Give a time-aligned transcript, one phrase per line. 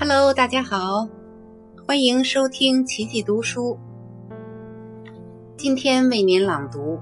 [0.00, 1.08] Hello，大家好，
[1.84, 3.76] 欢迎收听奇迹读书。
[5.56, 6.96] 今天为您朗读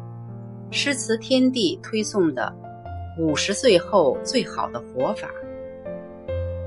[0.71, 2.51] 诗词天地推送的
[3.23, 5.29] 《五十岁后最好的活法》，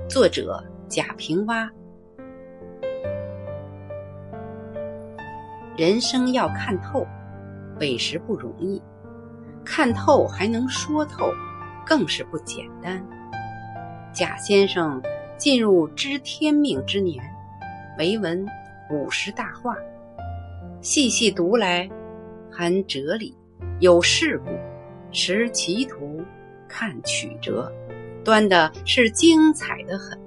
[0.07, 1.69] 作者贾平凹。
[5.75, 7.07] 人生要看透，
[7.79, 8.79] 委实不容易；
[9.65, 11.33] 看透还能说透，
[11.83, 13.03] 更是不简单。
[14.13, 15.01] 贾先生。
[15.39, 17.23] 进入知天命之年，
[17.97, 18.45] 唯闻
[18.91, 19.73] 五十大话，
[20.81, 21.89] 细细读来，
[22.51, 23.33] 含哲理，
[23.79, 24.49] 有世故，
[25.13, 26.21] 识奇图，
[26.67, 27.71] 看曲折，
[28.21, 30.19] 端的是精彩的很。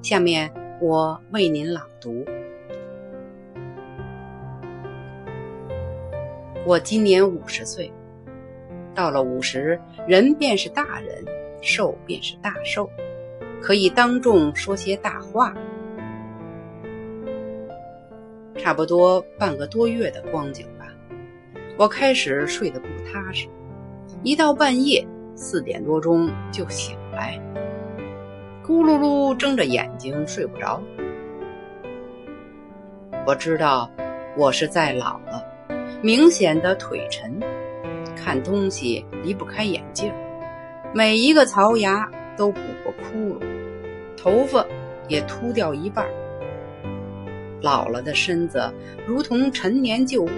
[0.00, 2.24] 下面我为您朗读。
[6.64, 7.92] 我今年五十岁，
[8.94, 11.22] 到了五十，人便是大人，
[11.60, 12.88] 寿便是大寿。
[13.66, 15.52] 可以当众说些大话，
[18.56, 20.86] 差不多半个多月的光景吧。
[21.76, 23.48] 我开始睡得不踏实，
[24.22, 27.36] 一到半夜四点多钟就醒来，
[28.64, 30.80] 咕噜噜睁着眼睛睡不着。
[33.26, 33.90] 我知道
[34.36, 35.44] 我是在老了，
[36.00, 37.36] 明显的腿沉，
[38.14, 40.14] 看东西离不开眼镜，
[40.94, 42.08] 每一个槽牙。
[42.36, 43.46] 都补过窟窿，
[44.16, 44.64] 头发
[45.08, 46.06] 也秃掉一半。
[47.62, 48.72] 老了的身子
[49.06, 50.30] 如同陈年旧屋，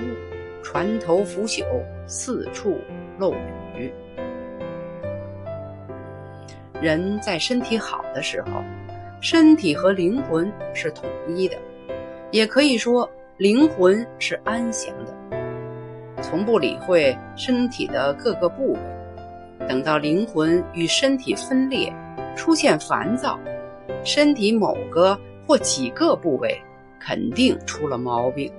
[0.63, 1.65] 船头腐朽，
[2.07, 2.79] 四处
[3.19, 3.35] 漏
[3.77, 3.93] 雨。
[6.81, 8.63] 人在身体好的时候，
[9.21, 11.57] 身体和灵魂是统一的，
[12.31, 18.79] 也可以说灵魂是安详的，从不理会身体的各个部位。
[19.69, 21.93] 等到灵魂与身体分裂，
[22.35, 23.39] 出现烦躁，
[24.03, 26.59] 身体某个或几个部位
[26.99, 28.51] 肯定出了毛病。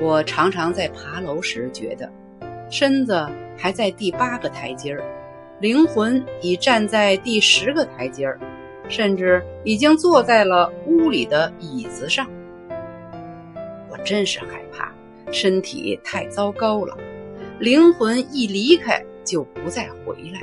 [0.00, 2.10] 我常常在爬楼时觉得，
[2.70, 5.04] 身子还在第八个台阶儿，
[5.60, 8.40] 灵魂已站在第十个台阶儿，
[8.88, 12.26] 甚至已经坐在了屋里的椅子上。
[13.90, 14.90] 我真是害怕
[15.30, 16.96] 身体太糟糕了。
[17.62, 20.40] 灵魂一离开就不再回来，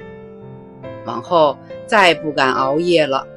[1.06, 3.28] 往后再不敢熬夜了。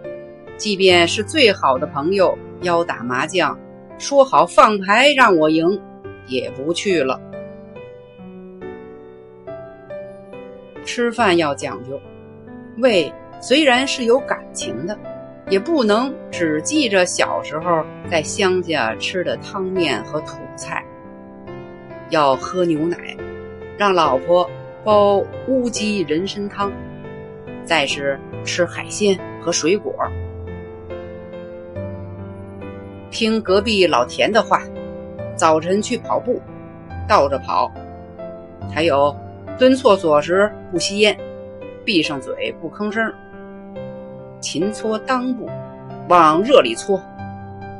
[0.57, 3.59] 即便是最好的朋友邀打麻将，
[3.99, 5.83] 说好放牌让我赢，
[6.29, 7.21] 也不去了。
[10.85, 12.01] 吃饭要讲究，
[12.79, 14.97] 胃虽然是有感情的，
[15.51, 20.85] 也不能只记着小时候在乡下吃的汤面和土菜，
[22.11, 23.12] 要喝牛奶。
[23.83, 24.49] 让老婆
[24.85, 26.71] 煲乌鸡人参汤，
[27.65, 29.93] 再是吃海鲜和水果。
[33.11, 34.63] 听隔壁老田的话，
[35.35, 36.41] 早晨去跑步，
[37.09, 37.73] 倒着跑。
[38.73, 39.13] 还有
[39.59, 41.19] 蹲厕所时不吸烟，
[41.85, 43.13] 闭上嘴不吭声。
[44.39, 45.51] 勤搓裆部，
[46.09, 47.03] 往热里搓。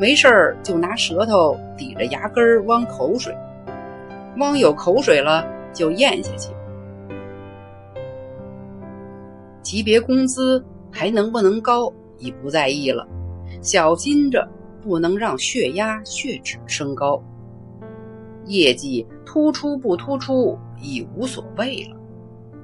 [0.01, 3.33] 没事儿就拿舌头抵着牙根儿汪口水，
[4.39, 5.47] 汪有口水了。
[5.73, 6.53] 就咽下去，
[9.63, 13.07] 级别工资还能不能高已不在意了，
[13.61, 14.47] 小心着
[14.83, 17.23] 不能让血压、血脂升高。
[18.47, 21.97] 业绩突出不突出已无所谓了，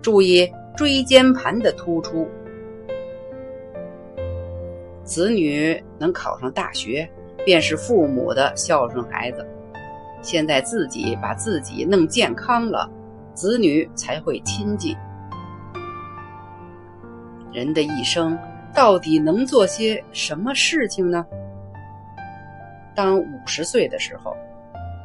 [0.02, 2.28] 注意椎间盘的突出。
[5.04, 7.08] 子女能考上大学，
[7.46, 9.46] 便是父母的孝顺孩子。
[10.20, 12.90] 现在自己把自己弄健康了。
[13.38, 14.97] 子女才会亲近。
[17.53, 18.37] 人的一生
[18.75, 21.25] 到底能做些什么事情呢？
[22.97, 24.37] 当五十岁的时候，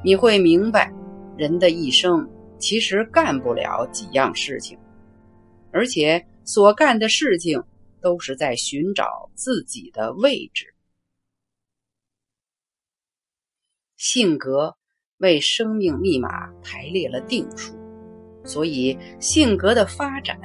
[0.04, 0.92] 你会明白，
[1.38, 2.28] 人的一生
[2.58, 4.80] 其实干不了几样事情，
[5.72, 7.64] 而且所干的事情
[8.02, 10.74] 都是在寻找自己的位置。
[13.96, 14.76] 性格
[15.18, 17.83] 为生命密码排列了定数。
[18.44, 20.38] 所以，性格的发展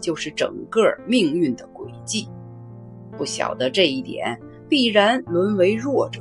[0.00, 2.28] 就是整个命运的轨迹。
[3.16, 4.36] 不晓得这一点，
[4.68, 6.20] 必然沦为弱者。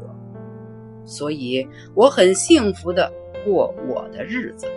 [1.06, 3.12] 所以，我很幸福的
[3.44, 4.68] 过我的日子，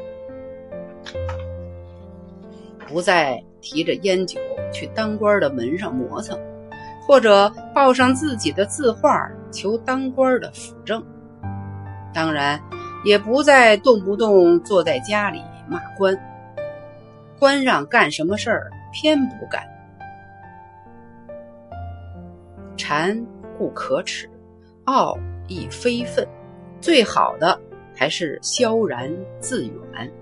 [2.89, 4.41] 不再提着烟酒
[4.73, 6.37] 去当官的门上磨蹭，
[7.07, 11.05] 或者抱上自己的字画求当官的辅政。
[12.15, 12.59] 当然，
[13.05, 16.19] 也不再动不动坐在家里骂官。
[17.39, 19.63] 官让干什么事儿，偏不干。
[22.77, 23.19] 禅
[23.59, 24.29] 固可耻，
[24.85, 25.17] 傲
[25.49, 26.27] 亦非分。
[26.81, 27.59] 最好的
[27.95, 29.11] 还是萧然
[29.41, 30.13] 自远。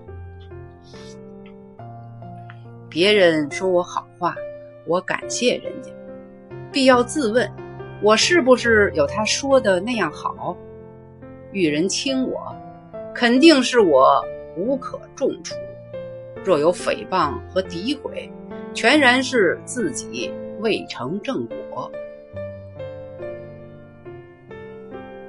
[2.89, 4.33] 别人说我好话，
[4.87, 5.91] 我感谢人家，
[6.71, 7.51] 必要自问：
[8.01, 10.55] 我是不是有他说的那样好？
[11.51, 12.55] 遇人轻我，
[13.13, 14.23] 肯定是我
[14.57, 15.55] 无可重处；
[16.45, 18.31] 若有诽谤和诋毁，
[18.75, 21.91] 全然是自己未成正果。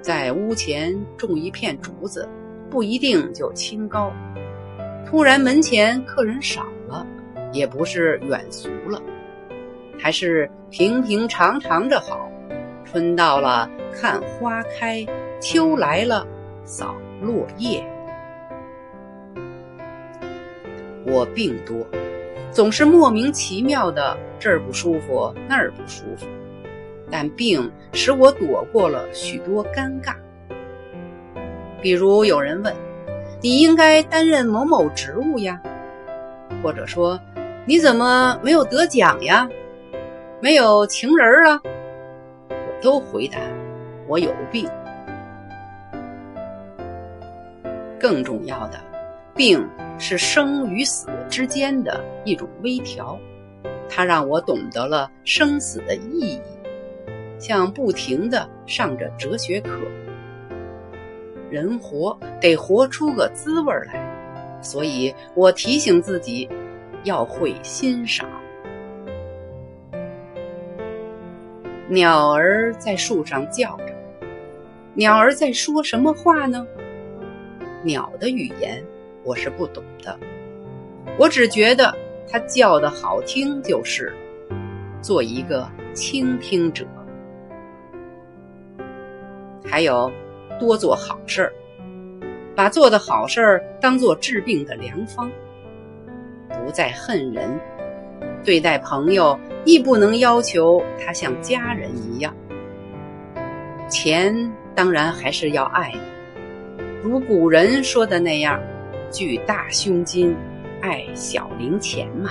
[0.02, 2.28] 在屋前种一片竹子，
[2.68, 4.12] 不一定就清高；
[5.06, 7.06] 突然门前客人少了，
[7.50, 9.02] 也不是远俗了，
[9.98, 12.30] 还是平平常常着好。
[12.84, 15.04] 春到了看花开，
[15.40, 16.26] 秋来了
[16.62, 17.82] 扫落叶。
[21.06, 21.86] 我病多，
[22.50, 26.26] 总是莫名其妙的这儿不舒服那儿不舒服。
[27.10, 30.16] 但病使我躲过了许多尴尬，
[31.80, 32.74] 比如有人问
[33.40, 35.62] ：“你应该担任某某职务呀？”
[36.62, 37.20] 或者说
[37.64, 39.48] ：“你怎么没有得奖呀？
[40.40, 41.60] 没有情人啊？”
[42.50, 43.38] 我都回答
[44.08, 44.68] ：“我有病。”
[48.00, 48.78] 更重要的，
[49.36, 49.68] 病
[49.98, 53.18] 是生与死之间的一种微调，
[53.86, 56.40] 它让我懂得了生死的意义。
[57.38, 59.78] 像不停的上着哲学课，
[61.50, 66.48] 人活得活出个滋味来，所以我提醒自己
[67.04, 68.26] 要会欣赏。
[71.88, 73.94] 鸟儿在树上叫着，
[74.94, 76.66] 鸟儿在说什么话呢？
[77.82, 78.82] 鸟的语言
[79.26, 80.16] 我是不懂的，
[81.18, 81.92] 我只觉得
[82.30, 84.14] 它叫的好听就是。
[85.02, 86.84] 做一个倾听者。
[89.64, 90.10] 还有，
[90.58, 91.52] 多做好事儿，
[92.56, 95.30] 把做的好事儿当做治病的良方。
[96.48, 97.60] 不再恨人，
[98.44, 102.34] 对待朋友亦不能要求他像家人一样。
[103.88, 105.92] 钱当然还是要爱，
[107.02, 108.60] 如古人说的那样
[109.10, 110.36] ：“聚大胸襟，
[110.80, 112.30] 爱小零钱嘛。”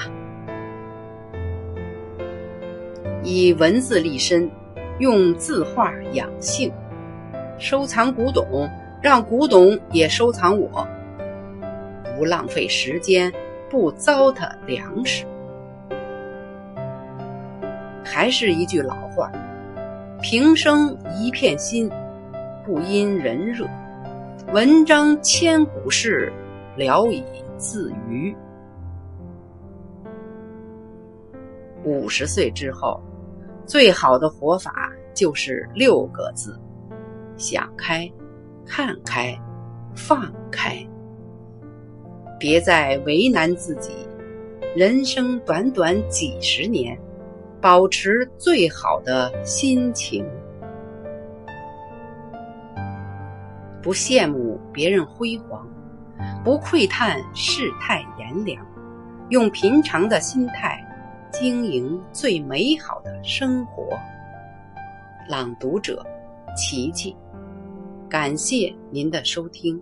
[3.24, 4.50] 以文字立身，
[5.00, 6.72] 用字画养性。
[7.57, 8.69] 收藏古董，
[9.01, 10.88] 让古董也收藏我。
[12.16, 13.31] 不浪费时间，
[13.69, 15.25] 不糟蹋粮食。
[18.04, 19.31] 还是一句老话：
[20.22, 21.89] 平生一片心，
[22.63, 23.66] 不因人热。
[24.54, 26.31] 文章千古事，
[26.75, 27.24] 聊以
[27.57, 28.36] 自娱。
[31.83, 33.00] 五十岁之后，
[33.66, 36.60] 最好的活法就是六个字。
[37.38, 38.12] 想开，
[38.66, 39.38] 看开，
[39.95, 40.75] 放开，
[42.39, 43.92] 别再为难自己。
[44.75, 46.98] 人生短短几十年，
[47.62, 50.25] 保持最好的心情，
[53.81, 55.68] 不羡慕别人辉煌，
[56.44, 58.66] 不窥探世态炎凉，
[59.30, 60.84] 用平常的心态
[61.32, 63.89] 经营最美好的生活。
[65.28, 66.06] 朗读者：
[66.56, 67.16] 琪琪。
[68.08, 69.82] 感谢您的收听。